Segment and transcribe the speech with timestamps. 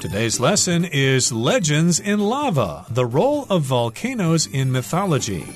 [0.00, 5.46] Today's lesson is Legends in Lava The Role of Volcanoes in Mythology.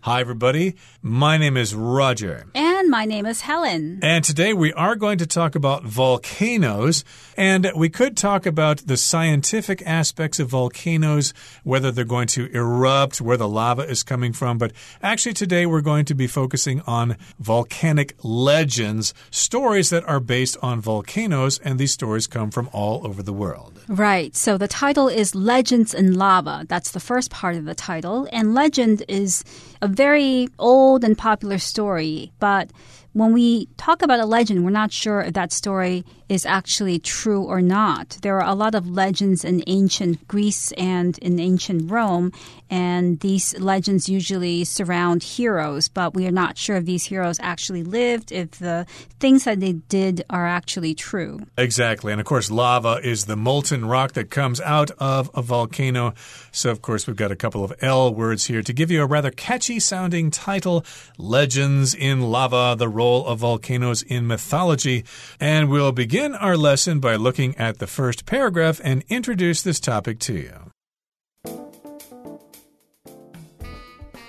[0.00, 0.76] Hi, everybody.
[1.02, 2.46] My name is Roger.
[2.54, 3.98] And my name is Helen.
[4.02, 7.04] And today we are going to talk about volcanoes.
[7.36, 13.20] And we could talk about the scientific aspects of volcanoes, whether they're going to erupt,
[13.20, 14.58] where the lava is coming from.
[14.58, 14.72] But
[15.02, 20.80] actually, today we're going to be focusing on volcanic legends, stories that are based on
[20.80, 21.58] volcanoes.
[21.58, 23.75] And these stories come from all over the world.
[23.88, 24.34] Right.
[24.34, 26.64] So the title is Legends in Lava.
[26.68, 28.28] That's the first part of the title.
[28.32, 29.44] And legend is
[29.80, 32.72] a very old and popular story, but
[33.12, 37.42] when we talk about a legend, we're not sure if that story is actually true
[37.44, 38.18] or not.
[38.22, 42.32] There are a lot of legends in ancient Greece and in ancient Rome,
[42.68, 47.84] and these legends usually surround heroes, but we are not sure if these heroes actually
[47.84, 48.86] lived, if the
[49.20, 51.40] things that they did are actually true.
[51.56, 52.10] Exactly.
[52.10, 56.14] And of course, lava is the molten rock that comes out of a volcano.
[56.50, 59.06] So, of course, we've got a couple of L words here to give you a
[59.06, 60.84] rather catchy sounding title
[61.18, 65.04] Legends in Lava, the role of volcanoes in mythology.
[65.38, 69.78] And we'll begin begin our lesson by looking at the first paragraph and introduce this
[69.78, 70.72] topic to you.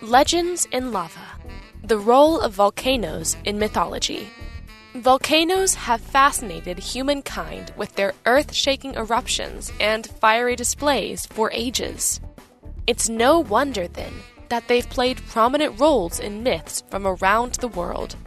[0.01, 1.39] Legends in Lava
[1.85, 4.27] The Role of Volcanoes in Mythology.
[4.95, 12.19] Volcanoes have fascinated humankind with their earth shaking eruptions and fiery displays for ages.
[12.85, 14.11] It's no wonder, then,
[14.49, 18.17] that they've played prominent roles in myths from around the world.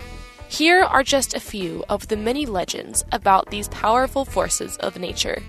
[0.50, 5.42] Here are just a few of the many legends about these powerful forces of nature.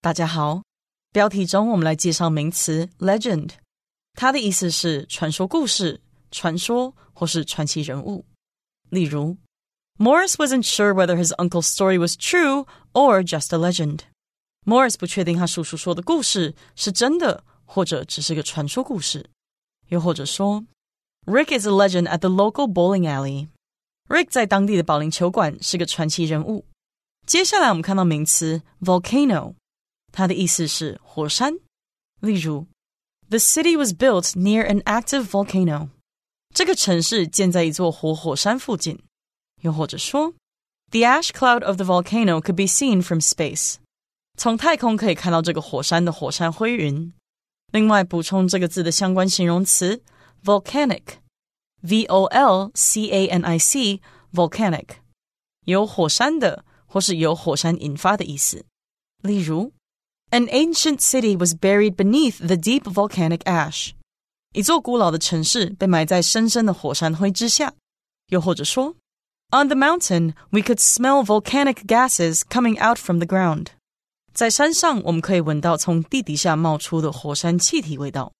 [0.00, 0.62] 大家好，
[1.12, 3.50] 标题中我们来介绍名词 legend，
[4.14, 8.24] 它的意思是传说故事、传说或是传奇人物。
[8.90, 9.36] 例如，
[9.98, 14.00] Morris wasn't sure whether his uncle's story was true or just a legend.
[14.64, 19.30] Morris 不确定他叔叔说的故事是真的，或者只是个传说故事。
[19.88, 20.64] 又或者说
[21.26, 23.48] Rick is a legend at the local bowling alley.
[24.08, 26.64] Rick 在当地的保龄球馆是个传奇人物。
[27.26, 29.54] 接下来我们看到名词 volcano，
[30.12, 31.54] 它的意思是火山。
[32.20, 32.66] 例如，
[33.28, 35.88] The city was built near an active volcano。
[36.54, 39.00] 这个城市建在一座活火山附近。
[39.62, 40.34] 又或者说，
[40.92, 43.76] The ash cloud of the volcano could be seen from space。
[44.38, 47.12] 从太空可以看到这个火山的火山灰云。
[47.72, 50.00] 另外，补充这个字的相关形容词
[50.44, 54.00] volcanic。V O L C A N I C
[54.32, 54.86] volcanic，
[55.66, 58.64] 有火山的或是由火山引发的意思。
[59.22, 59.72] 例如，
[60.30, 63.90] An ancient city was buried beneath the deep volcanic ash，
[64.52, 67.74] 一座古老的城市被埋在深深的火山灰之下。
[68.30, 68.96] 又或者说，
[69.52, 73.66] On the mountain we could smell volcanic gases coming out from the ground，
[74.32, 78.32] 在山上我们可以闻到从地底下冒出的火山气体味道。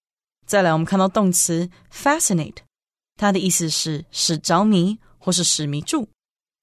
[0.51, 2.59] 再来，我们看到动词 fascinate。
[3.17, 6.09] 它的意思是使着迷或是使迷住。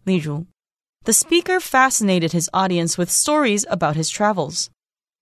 [0.03, 0.45] 例如，
[1.03, 4.67] The speaker fascinated his audience with stories about his travels。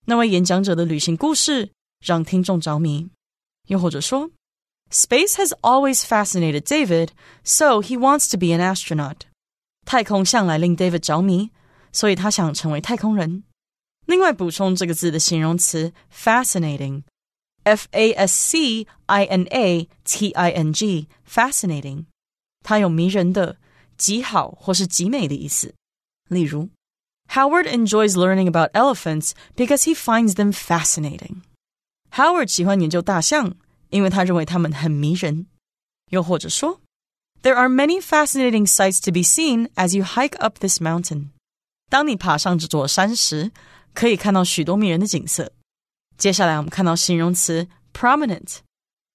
[0.06, 1.72] 那位演讲者的旅行故事
[2.04, 3.08] 让听众着迷。
[3.68, 4.30] 又或者说，
[4.90, 7.10] Space has always fascinated David,
[7.42, 9.20] so he wants to be an astronaut。
[9.86, 11.50] 太空向来令 David 着迷，
[11.92, 13.44] 所以他想成为太空人。
[14.06, 17.04] 另外补充这个字的形容词 fascinating。
[17.66, 22.06] F A S C I N A T I N G fascinating，
[22.64, 23.58] 它有迷人的、
[23.96, 25.74] 极好或是极美的意思。
[26.28, 26.70] 例如，
[27.28, 33.54] Howard enjoys learning about elephants because he finds them fascinating。Howard 喜欢研究大象，
[33.90, 35.46] 因为他认为它们很迷人。
[36.10, 36.80] 又或者说，
[37.42, 41.28] There are many fascinating sights to be seen as you hike up this mountain。
[41.88, 43.50] 当你爬上这座山时，
[43.94, 45.52] 可以看到许多迷人的景色。
[46.17, 48.57] 接下来我们看到形容词 prominent，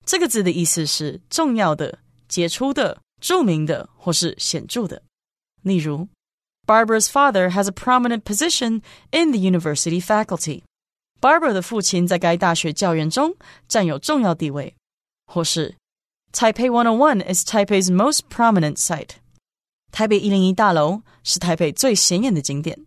[0.06, 1.98] 这个字的意思是重要的、
[2.28, 5.02] 杰出的、著名的或是显著的。
[5.62, 6.08] 例如
[6.66, 10.62] ，Barbara's father has a prominent position in the university faculty。
[11.20, 13.36] Barbara 的父亲在该大学教员中
[13.68, 14.74] 占有重要地位。
[15.26, 15.76] 或是
[16.32, 19.16] ，Taipei One o One is Taipei's most prominent site。
[19.90, 22.86] 台北一零一大楼是台北最显眼的景点。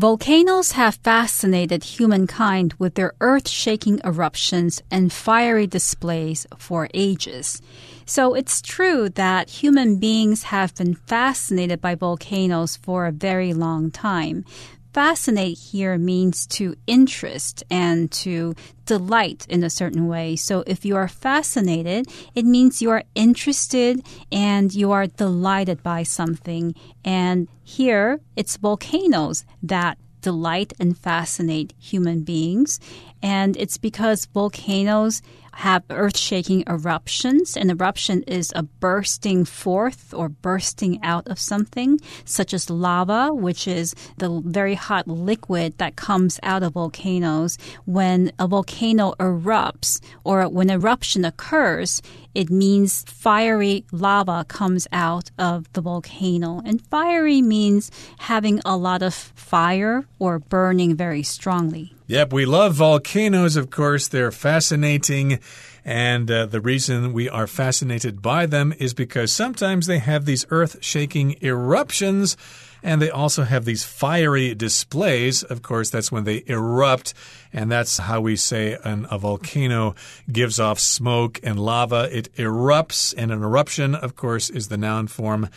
[0.00, 7.60] Volcanoes have fascinated humankind with their earth shaking eruptions and fiery displays for ages.
[8.06, 13.90] So it's true that human beings have been fascinated by volcanoes for a very long
[13.90, 14.46] time.
[14.92, 18.54] Fascinate here means to interest and to
[18.86, 20.36] delight in a certain way.
[20.36, 24.02] So if you are fascinated, it means you are interested
[24.32, 26.74] and you are delighted by something.
[27.04, 32.80] And here it's volcanoes that delight and fascinate human beings.
[33.22, 35.22] And it's because volcanoes
[35.52, 37.56] have earth shaking eruptions.
[37.56, 43.66] An eruption is a bursting forth or bursting out of something, such as lava, which
[43.66, 47.58] is the very hot liquid that comes out of volcanoes.
[47.84, 52.02] When a volcano erupts or when eruption occurs,
[52.34, 56.62] it means fiery lava comes out of the volcano.
[56.64, 61.94] And fiery means having a lot of fire or burning very strongly.
[62.06, 64.08] Yep, we love volcanoes, of course.
[64.08, 65.38] They're fascinating.
[65.84, 70.44] And uh, the reason we are fascinated by them is because sometimes they have these
[70.50, 72.36] earth shaking eruptions.
[72.82, 75.42] And they also have these fiery displays.
[75.42, 77.14] Of course, that's when they erupt.
[77.52, 79.94] And that's how we say an, a volcano
[80.30, 82.08] gives off smoke and lava.
[82.10, 83.14] It erupts.
[83.16, 85.48] And an eruption, of course, is the noun form.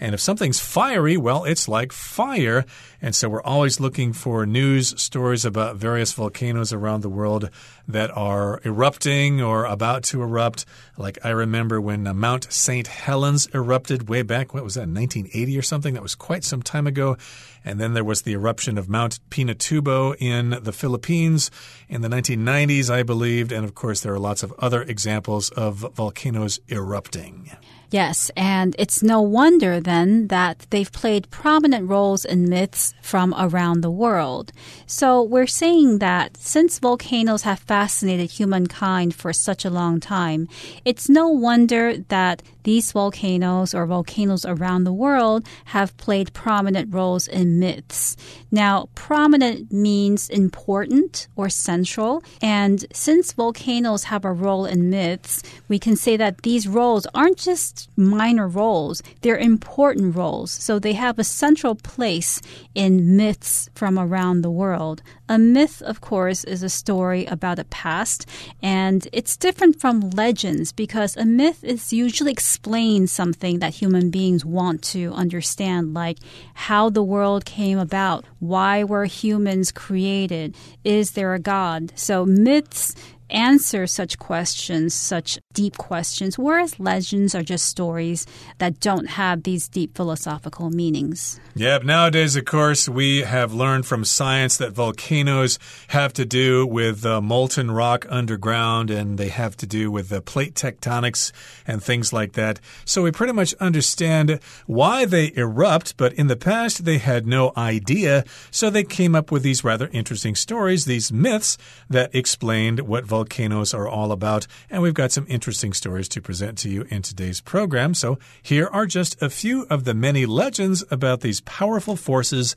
[0.00, 2.64] And if something's fiery, well, it's like fire.
[3.02, 7.50] And so we're always looking for news stories about various volcanoes around the world
[7.86, 10.64] that are erupting or about to erupt.
[10.96, 12.86] Like I remember when uh, Mount St.
[12.86, 15.92] Helens erupted way back, what was that, 1980 or something?
[15.92, 17.18] That was quite some time ago.
[17.62, 21.50] And then there was the eruption of Mount Pinatubo in the Philippines
[21.90, 23.52] in the 1990s, I believed.
[23.52, 27.50] And of course, there are lots of other examples of volcanoes erupting.
[27.92, 33.80] Yes, and it's no wonder then that they've played prominent roles in myths from around
[33.80, 34.52] the world.
[34.86, 40.46] So we're saying that since volcanoes have fascinated humankind for such a long time,
[40.84, 47.26] it's no wonder that these volcanoes or volcanoes around the world have played prominent roles
[47.26, 48.16] in myths.
[48.52, 55.78] Now, prominent means important or central, and since volcanoes have a role in myths, we
[55.78, 60.50] can say that these roles aren't just minor roles, they're important roles.
[60.50, 62.40] So they have a central place
[62.74, 65.02] in myths from around the world.
[65.28, 68.26] A myth, of course, is a story about a past,
[68.62, 74.44] and it's different from legends because a myth is usually explain something that human beings
[74.44, 76.18] want to understand, like
[76.54, 81.92] how the world came about, why were humans created, is there a God?
[81.94, 82.94] So myths
[83.30, 88.26] answer such questions, such deep questions, whereas legends are just stories
[88.58, 91.40] that don't have these deep philosophical meanings.
[91.54, 97.04] Yep, nowadays, of course, we have learned from science that volcanoes have to do with
[97.04, 101.32] uh, molten rock underground and they have to do with the plate tectonics
[101.66, 102.60] and things like that.
[102.84, 107.52] So we pretty much understand why they erupt, but in the past they had no
[107.56, 108.24] idea.
[108.50, 113.19] So they came up with these rather interesting stories, these myths that explained what volcanoes
[113.20, 117.02] volcanoes are all about, and we've got some interesting stories to present to you in
[117.02, 117.92] today's program.
[117.92, 122.56] So, here are just a few of the many legends about these powerful forces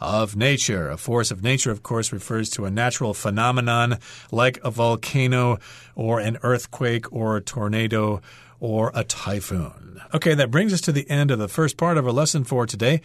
[0.00, 0.90] of nature.
[0.90, 3.98] A force of nature, of course, refers to a natural phenomenon
[4.32, 5.58] like a volcano
[5.94, 8.20] or an earthquake or a tornado
[8.58, 10.00] or a typhoon.
[10.12, 12.66] Okay, that brings us to the end of the first part of our lesson for
[12.66, 13.00] today.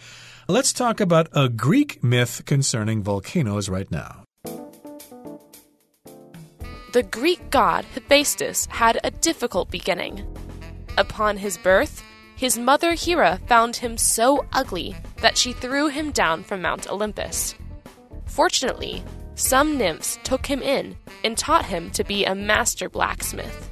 [0.48, 4.25] Let's talk about a Greek myth concerning volcanoes right now.
[6.92, 10.24] The Greek god Hephaestus had a difficult beginning.
[10.96, 12.02] Upon his birth,
[12.36, 17.54] his mother Hera found him so ugly that she threw him down from Mount Olympus.
[18.26, 19.02] Fortunately,
[19.34, 23.70] some nymphs took him in and taught him to be a master blacksmith.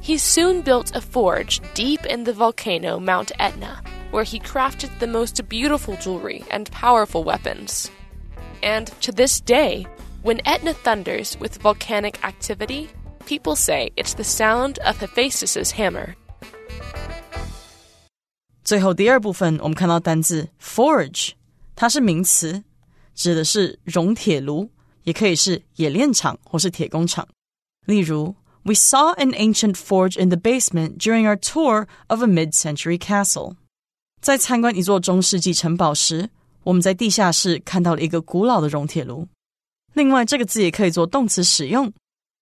[0.00, 3.82] He soon built a forge deep in the volcano Mount Etna,
[4.12, 7.90] where he crafted the most beautiful jewelry and powerful weapons.
[8.62, 9.86] And to this day,
[10.25, 12.89] when Etna thunders with volcanic activity,
[13.25, 16.15] people say it's the sound of Hephaestus's hammer.
[18.63, 21.31] 最后第二部分，我们看到单字 forge，
[21.75, 22.63] 它是名词，
[23.15, 24.69] 指的是熔铁炉，
[25.03, 27.27] 也可以是冶炼厂或是铁工厂。
[27.85, 33.55] 例如，We saw an ancient forge in the basement during our tour of a mid-century castle。
[34.21, 36.29] 在参观一座中世纪城堡时，
[36.63, 39.27] 我们在地下室看到了一个古老的熔铁炉。
[39.95, 41.91] 另外，这个字也可以做动词使用，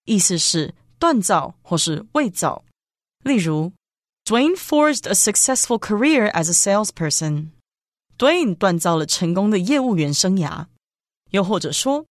[0.06, 2.64] 意思是锻造或是伪造。
[3.24, 3.72] 例如，
[4.26, 10.68] Dwayne forged a successful career as a salesperson。Dwayne 锻造了成功的业务员生涯。
[11.32, 12.06] 又或者说，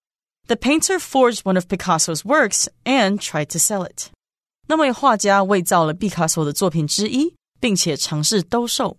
[0.48, 4.10] The painter forged one of Picasso's works and tried to sell it。
[4.68, 8.98] 那位画家伪造了毕卡索的作品之一，并且尝试兜售。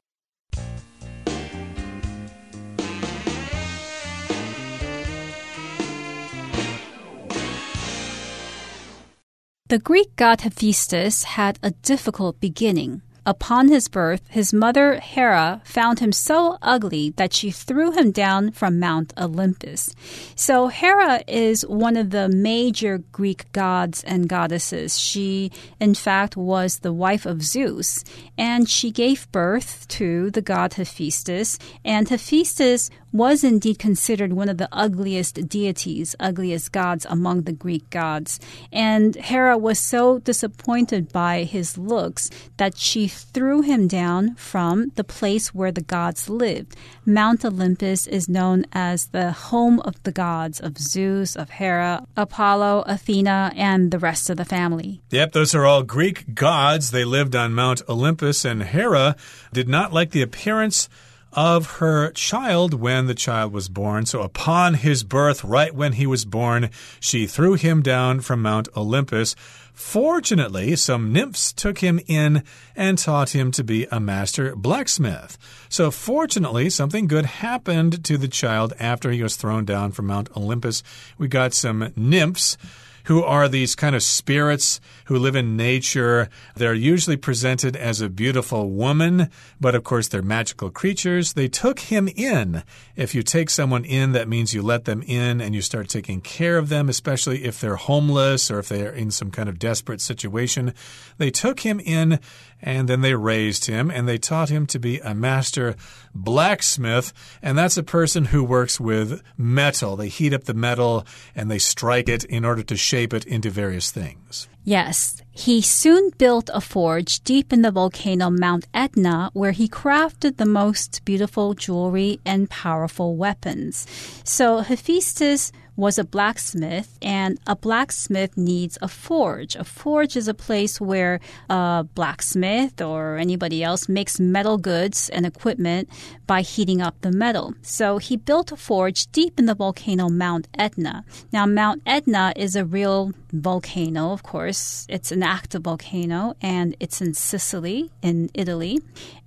[9.74, 13.02] The Greek god Hephaestus had a difficult beginning.
[13.26, 18.52] Upon his birth, his mother Hera found him so ugly that she threw him down
[18.52, 19.96] from Mount Olympus.
[20.36, 25.00] So, Hera is one of the major Greek gods and goddesses.
[25.00, 28.04] She, in fact, was the wife of Zeus,
[28.38, 31.58] and she gave birth to the god Hephaestus.
[31.84, 37.88] And Hephaestus was indeed considered one of the ugliest deities, ugliest gods among the Greek
[37.92, 38.40] gods.
[38.72, 45.04] And Hera was so disappointed by his looks that she threw him down from the
[45.04, 46.76] place where the gods lived.
[47.06, 52.84] Mount Olympus is known as the home of the gods of Zeus, of Hera, Apollo,
[52.88, 55.02] Athena, and the rest of the family.
[55.12, 56.90] Yep, those are all Greek gods.
[56.90, 59.16] They lived on Mount Olympus, and Hera
[59.52, 60.90] did not like the appearance
[61.34, 64.06] of her child when the child was born.
[64.06, 68.68] So, upon his birth, right when he was born, she threw him down from Mount
[68.76, 69.36] Olympus.
[69.74, 72.44] Fortunately, some nymphs took him in
[72.76, 75.38] and taught him to be a master blacksmith.
[75.68, 80.30] So, fortunately, something good happened to the child after he was thrown down from Mount
[80.38, 80.84] Olympus.
[81.18, 82.58] We got some nymphs
[83.06, 86.30] who are these kind of spirits who live in nature.
[86.56, 89.30] They're usually presented as a beautiful woman,
[89.60, 91.34] but of course they're magical creatures.
[91.34, 92.64] They took him in.
[92.96, 96.22] If you take someone in, that means you let them in and you start taking
[96.22, 100.02] care of them, especially if they're homeless or if they're in some kind of desperate
[100.02, 100.74] situation.
[101.18, 102.20] They took him in
[102.64, 105.76] and then they raised him and they taught him to be a master
[106.16, 107.14] blacksmith.
[107.42, 109.98] And that's a person who works with metal.
[109.98, 111.06] They heat up the metal
[111.36, 114.48] and they strike it in order to shape it into various things.
[114.64, 120.38] Yes, he soon built a forge deep in the volcano Mount Etna where he crafted
[120.38, 123.86] the most beautiful jewelry and powerful weapons.
[124.24, 129.56] So Hephaestus was a blacksmith, and a blacksmith needs a forge.
[129.56, 135.26] A forge is a place where a blacksmith or anybody else makes metal goods and
[135.26, 135.90] equipment
[136.28, 137.54] by heating up the metal.
[137.62, 141.06] So he built a forge deep in the volcano Mount Etna.
[141.32, 144.86] Now, Mount Etna is a real volcano, of course.
[144.90, 148.80] It's an active volcano, and it's in Sicily, in Italy.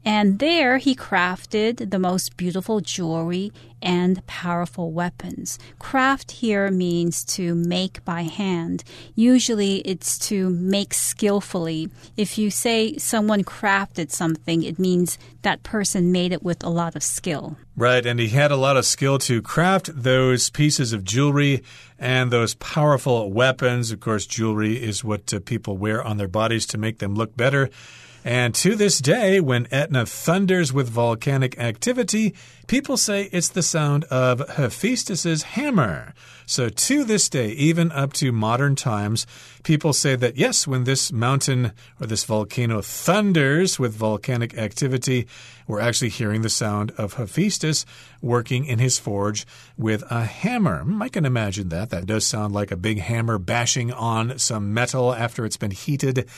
[0.06, 3.50] And there he crafted the most beautiful jewelry
[3.82, 5.58] and powerful weapons.
[5.80, 8.84] Craft here means to make by hand.
[9.16, 11.90] Usually it's to make skillfully.
[12.16, 16.94] If you say someone crafted something, it means that person made it with a lot
[16.94, 17.56] of skill.
[17.76, 21.64] Right, and he had a lot of skill to craft those pieces of jewelry
[21.98, 23.90] and those powerful weapons.
[23.90, 27.36] Of course, jewelry is what uh, people wear on their bodies to make them look
[27.36, 27.70] better.
[28.26, 32.34] And to this day, when Etna thunders with volcanic activity,
[32.66, 36.12] people say it's the sound of Hephaestus's hammer.
[36.44, 39.28] So to this day, even up to modern times,
[39.62, 45.28] people say that yes, when this mountain or this volcano thunders with volcanic activity,
[45.68, 47.86] we're actually hearing the sound of Hephaestus
[48.20, 49.46] working in his forge
[49.78, 50.84] with a hammer.
[51.00, 51.90] I can imagine that.
[51.90, 56.28] That does sound like a big hammer bashing on some metal after it's been heated.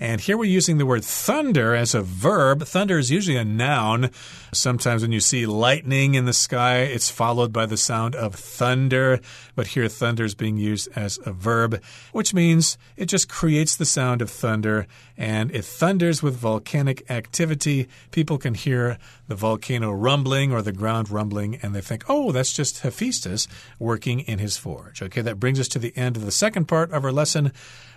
[0.00, 2.62] And here we're using the word thunder as a verb.
[2.62, 4.10] Thunder is usually a noun.
[4.52, 9.20] Sometimes when you see lightning in the sky, it's followed by the sound of thunder.
[9.56, 13.84] But here, thunder is being used as a verb, which means it just creates the
[13.84, 14.86] sound of thunder.
[15.16, 17.88] And it thunders with volcanic activity.
[18.12, 22.52] People can hear the volcano rumbling or the ground rumbling, and they think, oh, that's
[22.52, 23.48] just Hephaestus
[23.80, 25.02] working in his forge.
[25.02, 27.52] Okay, that brings us to the end of the second part of our lesson.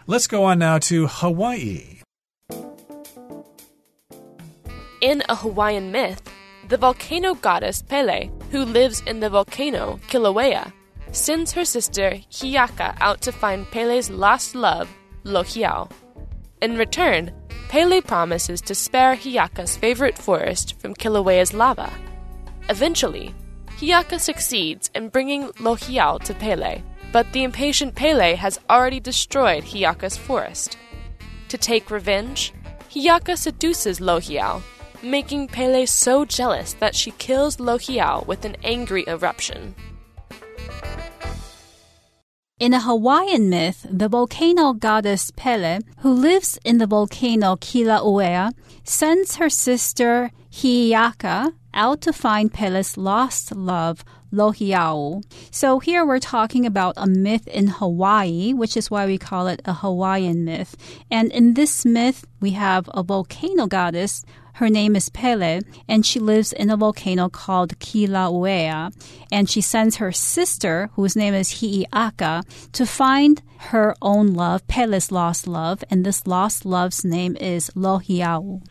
[0.07, 1.99] Let's go on now to Hawaii.
[4.99, 6.21] In a Hawaiian myth,
[6.69, 10.73] the volcano goddess Pele, who lives in the volcano Kilauea,
[11.11, 14.89] sends her sister Hi'iaka out to find Pele's lost love,
[15.23, 15.91] Lohiau.
[16.63, 17.31] In return,
[17.69, 21.91] Pele promises to spare Hi'iaka's favorite forest from Kilauea's lava.
[22.69, 23.35] Eventually,
[23.77, 26.81] Hi'iaka succeeds in bringing Lohiau to Pele,
[27.11, 30.77] but the impatient Pele has already destroyed Hi'iaka's forest.
[31.49, 32.53] To take revenge,
[32.89, 34.61] Hi'iaka seduces Lohiau,
[35.03, 39.75] making Pele so jealous that she kills Lohiau with an angry eruption.
[42.59, 48.51] In a Hawaiian myth, the volcano goddess Pele, who lives in the volcano Kilauea,
[48.83, 55.23] sends her sister Hi'iaka out to find Pele's lost love, Lohiau.
[55.51, 59.61] So here we're talking about a myth in Hawaii, which is why we call it
[59.65, 60.75] a Hawaiian myth.
[61.09, 64.23] And in this myth, we have a volcano goddess
[64.55, 68.93] Her name is Pele, and she lives in a volcano called Kilauea.
[69.31, 75.11] And she sends her sister, whose name is Hi'iaka, to find her own love, Pele's
[75.11, 78.61] lost love, and this lost love's name is Lohiau.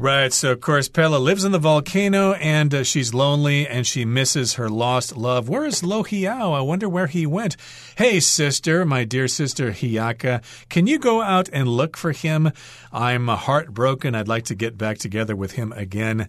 [0.00, 0.32] Right.
[0.32, 4.54] So, of course, Pele lives in the volcano and uh, she's lonely and she misses
[4.54, 5.50] her lost love.
[5.50, 6.56] Where is Lohiau?
[6.56, 7.58] I wonder where he went.
[7.98, 10.40] Hey, sister, my dear sister Hi'iaka,
[10.70, 12.50] can you go out and look for him?
[12.90, 14.14] I'm heartbroken.
[14.14, 16.28] I'd like to get back together with him again.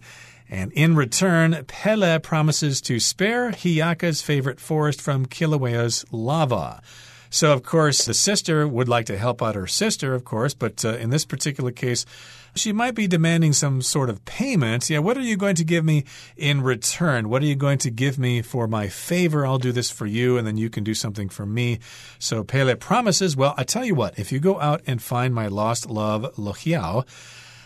[0.50, 6.82] And in return, Pele promises to spare Hi'iaka's favorite forest from Kilauea's lava.
[7.30, 10.84] So, of course, the sister would like to help out her sister, of course, but
[10.84, 12.04] uh, in this particular case,
[12.54, 14.90] she might be demanding some sort of payment.
[14.90, 16.04] Yeah, what are you going to give me
[16.36, 17.28] in return?
[17.28, 19.46] What are you going to give me for my favor?
[19.46, 21.78] I'll do this for you, and then you can do something for me.
[22.18, 25.46] So Pele promises, well, I tell you what, if you go out and find my
[25.46, 27.06] lost love, Lohiau,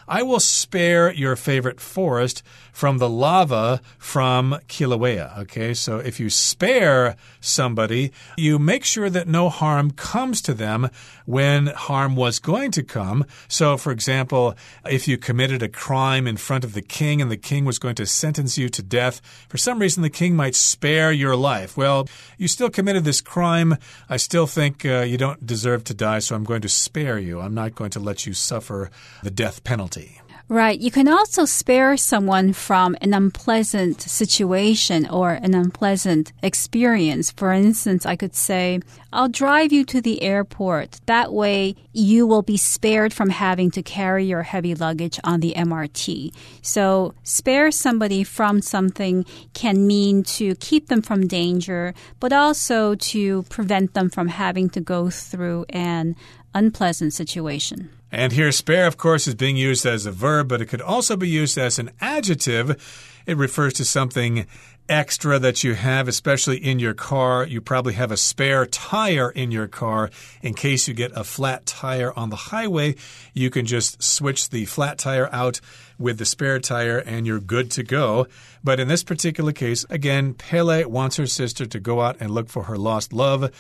[0.09, 5.39] I will spare your favorite forest from the lava from Kilauea.
[5.39, 10.91] Okay, so if you spare somebody, you make sure that no harm comes to them
[11.25, 13.25] when harm was going to come.
[13.49, 14.55] So, for example,
[14.89, 17.95] if you committed a crime in front of the king and the king was going
[17.97, 21.77] to sentence you to death, for some reason the king might spare your life.
[21.77, 23.77] Well, you still committed this crime.
[24.09, 27.41] I still think uh, you don't deserve to die, so I'm going to spare you.
[27.41, 28.91] I'm not going to let you suffer
[29.23, 29.96] the death penalty.
[30.49, 30.79] Right.
[30.79, 37.33] You can also spare someone from an unpleasant situation or an unpleasant experience.
[37.33, 38.79] For instance, I could say,
[39.13, 41.01] I'll drive you to the airport.
[41.07, 45.53] That way, you will be spared from having to carry your heavy luggage on the
[45.57, 46.33] MRT.
[46.63, 53.43] So, spare somebody from something can mean to keep them from danger, but also to
[53.45, 56.15] prevent them from having to go through an
[56.55, 57.91] unpleasant situation.
[58.13, 61.17] And here, spare, of course, is being used as a verb, but it could also
[61.17, 63.13] be used as an adjective.
[63.27, 64.47] It refers to something
[64.89, 67.45] extra that you have, especially in your car.
[67.45, 70.11] You probably have a spare tire in your car.
[70.43, 72.95] In case you get a flat tire on the highway,
[73.35, 75.61] you can just switch the flat tire out
[75.99, 78.27] with the spare tire and you're good to go.
[78.63, 82.49] But in this particular case, again, Pele wants her sister to go out and look
[82.49, 83.51] for her lost love.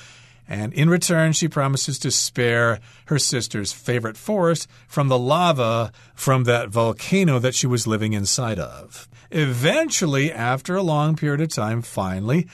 [0.49, 6.45] And in return, she promises to spare her sister's favorite forest from the lava from
[6.45, 9.09] that volcano that she was living inside of.
[9.31, 12.47] Eventually, after a long period of time, finally,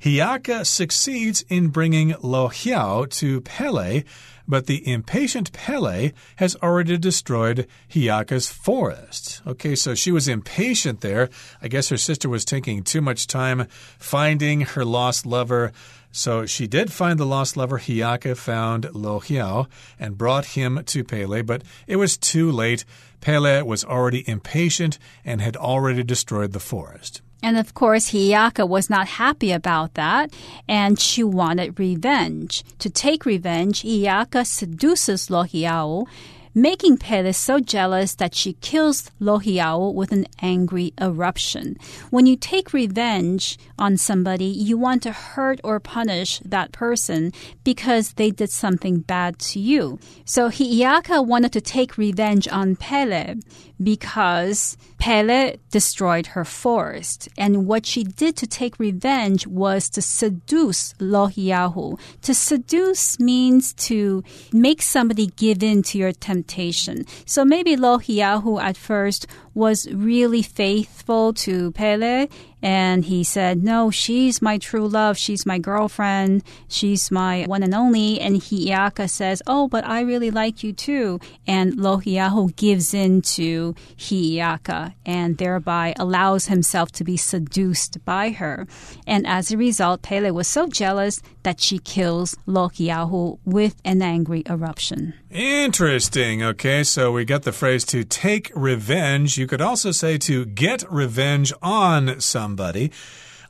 [0.00, 4.04] Hi'iaka succeeds in bringing Lohiau to Pele,
[4.48, 9.42] but the impatient Pele has already destroyed Hi'iaka's forest.
[9.46, 11.28] Okay, so she was impatient there.
[11.60, 13.66] I guess her sister was taking too much time
[13.98, 15.70] finding her lost lover.
[16.12, 17.78] So she did find the lost lover.
[17.78, 19.66] Hi'iaka found Lohiau
[19.98, 22.84] and brought him to Pele, but it was too late.
[23.20, 27.22] Pele was already impatient and had already destroyed the forest.
[27.42, 30.30] And of course, Hi'iaka was not happy about that,
[30.68, 32.64] and she wanted revenge.
[32.80, 36.06] To take revenge, Hi'iaka seduces Lohiau
[36.54, 41.76] making Pele so jealous that she kills Lohiau with an angry eruption.
[42.10, 47.32] When you take revenge on somebody, you want to hurt or punish that person
[47.64, 49.98] because they did something bad to you.
[50.24, 53.36] So Hi'iaka wanted to take revenge on Pele
[53.82, 57.28] because Pele destroyed her forest.
[57.36, 61.98] And what she did to take revenge was to seduce Lohiahu.
[62.22, 67.06] To seduce means to make somebody give in to your temptation.
[67.24, 72.28] So maybe Lohiahu at first was really faithful to Pele
[72.62, 75.16] and he said, No, she's my true love.
[75.16, 76.42] She's my girlfriend.
[76.68, 78.20] She's my one and only.
[78.20, 81.20] And Hi'iaka says, Oh, but I really like you too.
[81.46, 88.66] And Lohiahu gives in to Hi'iaka and thereby allows himself to be seduced by her.
[89.06, 94.42] And as a result, Pele was so jealous that she kills Lohiahu with an angry
[94.48, 95.14] eruption.
[95.30, 96.42] Interesting.
[96.42, 99.38] Okay, so we got the phrase to take revenge.
[99.40, 102.92] You could also say to get revenge on somebody.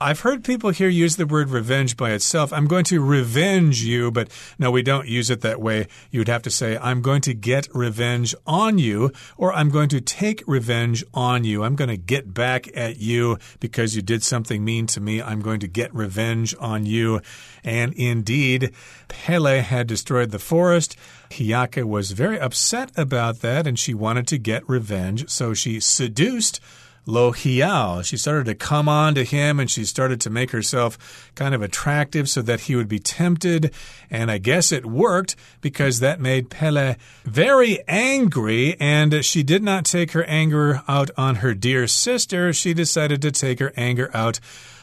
[0.02, 2.54] I've heard people here use the word revenge by itself.
[2.54, 5.88] I'm going to revenge you, but no, we don't use it that way.
[6.10, 10.00] You'd have to say, I'm going to get revenge on you, or I'm going to
[10.00, 11.62] take revenge on you.
[11.62, 15.20] I'm going to get back at you because you did something mean to me.
[15.20, 17.20] I'm going to get revenge on you.
[17.62, 18.72] And indeed,
[19.08, 20.96] Pele had destroyed the forest.
[21.30, 26.58] Hi'iaka was very upset about that and she wanted to get revenge, so she seduced
[27.06, 28.04] Lohiau.
[28.04, 31.62] She started to come on to him and she started to make herself kind of
[31.62, 33.72] attractive so that he would be tempted.
[34.10, 38.76] And I guess it worked because that made Pele very angry.
[38.78, 42.52] And she did not take her anger out on her dear sister.
[42.52, 44.40] She decided to take her anger out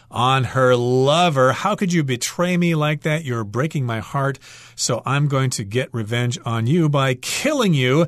[0.09, 1.51] on her lover.
[1.51, 3.25] How could you betray me like that?
[3.25, 4.39] You're breaking my heart.
[4.75, 8.07] So I'm going to get revenge on you by killing you.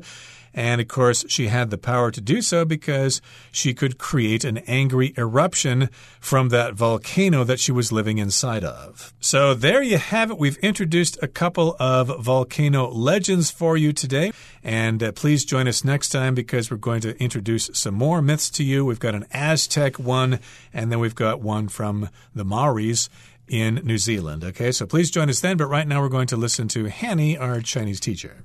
[0.52, 3.20] And of course, she had the power to do so because
[3.52, 9.12] she could create an angry eruption from that volcano that she was living inside of.
[9.20, 10.38] So there you have it.
[10.38, 14.32] We've introduced a couple of volcano legends for you today.
[14.62, 18.50] And uh, please join us next time because we're going to introduce some more myths
[18.50, 18.84] to you.
[18.84, 20.40] We've got an Aztec one,
[20.72, 23.08] and then we've got one from the Maoris
[23.48, 24.44] in New Zealand.
[24.44, 25.56] Okay, so please join us then.
[25.56, 28.44] But right now, we're going to listen to Hanny, our Chinese teacher.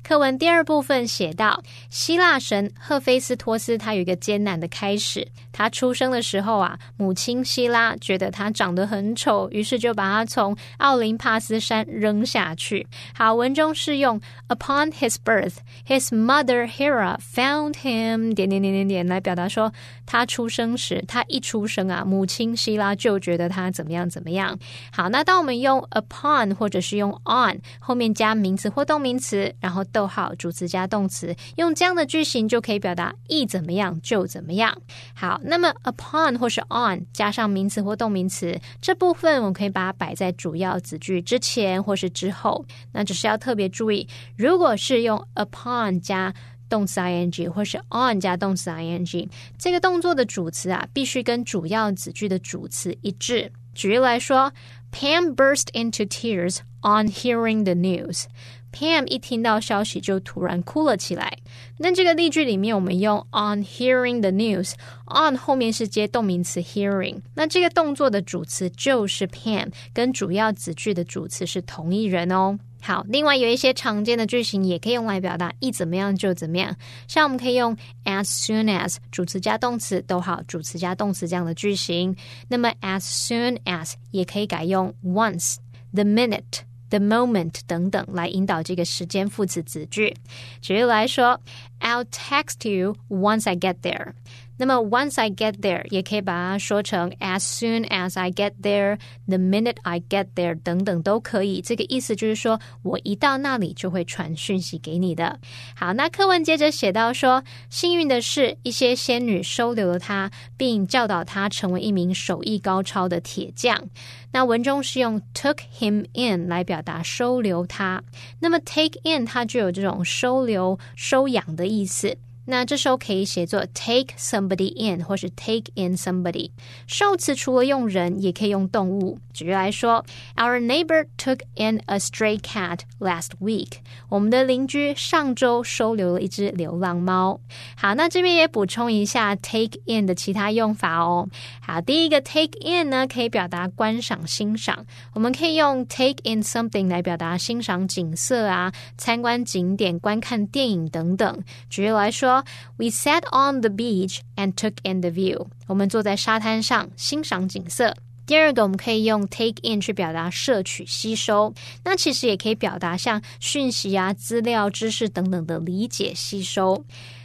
[0.03, 5.27] 课文第二部分写到，希腊神赫菲斯托斯他有一个艰难的开始。
[5.51, 12.87] 他出生的时候啊，母亲希拉觉得他长得很丑，于是就把他从奥林帕斯山扔下去。
[13.13, 19.71] 好，文中是用 Upon his birth, his mother Hera found him 点点点点点来表达说，
[20.05, 24.57] 他出生时，他一出生啊，母亲希拉就觉得他怎么样怎么样。
[24.91, 34.75] 好，那当我们用 upon 或者是用 on 后面加名词或动名词，然后逗号主词加动词，用这样的句型就可以表达一怎么样就怎么样。
[35.13, 42.65] 好，那么 upon 或是 on 加上名词或动名词这部分，我们可以把它摆在主要子句之前或是之后。
[42.91, 46.33] 那只是要特别注意，如果是用 upon 加
[46.69, 53.51] 动词 ing 或是 on 加动词 ing，这个动作的主词啊，必须跟主要子句的主词一致。
[53.73, 54.51] 举例来说。
[54.93, 58.25] Pam burst into tears on hearing the news.
[58.71, 61.37] Pam 一听到消息就突然哭了起来。
[61.77, 72.57] 那这个例句里面，我们用 on hearing the news，on 后面是接动名词 hearing，那这个动作的主词就是 Pam，跟主要子句的主词是同一人哦。
[72.83, 76.75] 好，另外有一些常见的句型也可以用来表达一怎么样就怎么样，
[77.07, 82.15] 像我们可以用 as soon as 主词加动词都好，主词加动词这样的句型。
[82.47, 86.61] 那么 as soon as 也可以改用 once，the minute。
[86.90, 90.16] the moment 等等来引导这个时间副词子句。
[90.60, 91.40] 举例来说，
[91.80, 94.12] I'll text you once I get there。
[94.61, 99.99] 那么 once I get there 也可以把它说成 as soon as I get there, the minute I
[100.01, 101.61] get there 等等都可以。
[101.61, 105.39] 这个意思就是说我一到那里就会传讯息给你的。
[105.75, 113.89] 好，那课文接着写到说，幸运的是，一些仙女收留了他，并教导他成为一名手艺高超的铁匠。
[114.31, 118.03] 那文中是用 took him in 来表达收留他。
[118.37, 122.15] 那么 take in 它就有这种收留、收养的意思。
[122.45, 126.49] 那这时候可以写作 take somebody in 或是 take in somebody。
[126.87, 129.19] 受词除了用人，也可以用动物。
[129.31, 130.03] 举例来说
[130.35, 133.73] ，Our neighbor took in a stray cat last week。
[134.09, 137.39] 我们的邻居上周收留了一只流浪猫。
[137.75, 141.29] 好，那这边也补充一下 take in 的其他用法哦。
[141.61, 144.85] 好，第一个 take in 呢，可以表达观赏、欣赏。
[145.13, 151.39] 我们可以用 take in something 来表达欣赏景色啊、参观景点、观看电影等等。
[151.69, 152.30] 举例来说。
[152.77, 155.47] We sat on the beach and took in the view。
[155.67, 157.95] 我们坐在沙滩上欣赏景色。
[158.25, 161.53] 第二个，我们可以用 take in 去表达摄取、吸收。
[161.83, 166.85] 那其实也可以表达像讯息啊、资料、知识等等的理解、吸收。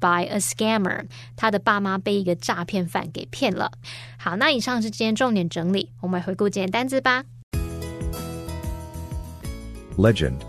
[0.00, 1.06] by a scammer。
[1.36, 3.70] 他的爸妈被一个诈骗犯给骗了。
[4.18, 7.24] 好，那以上是今天重点整理，我们来回顾今天单词吧。
[9.96, 10.40] Legend.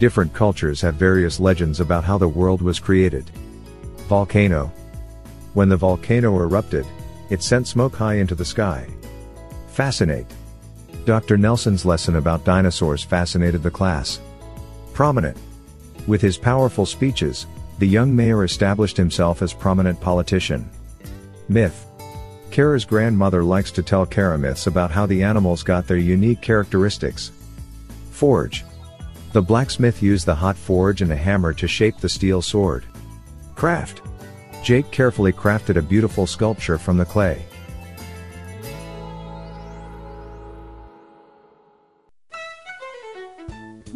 [0.00, 3.24] Different cultures have various legends about how the world was created.
[4.08, 4.72] Volcano.
[5.54, 6.84] When the volcano erupted,
[7.30, 8.86] it sent smoke high into the sky.
[9.72, 10.26] Fascinate.
[11.04, 11.36] Dr.
[11.36, 14.18] Nelson's lesson about dinosaurs fascinated the class.
[14.92, 15.36] Prominent.
[16.08, 17.46] With his powerful speeches,
[17.79, 20.69] the young mayor established himself as prominent politician.
[21.47, 21.85] Myth.
[22.49, 27.31] Kara's grandmother likes to tell Kara myths about how the animals got their unique characteristics.
[28.11, 28.65] Forge.
[29.33, 32.85] The blacksmith used the hot forge and a hammer to shape the steel sword.
[33.55, 34.01] Craft.
[34.63, 37.45] Jake carefully crafted a beautiful sculpture from the clay.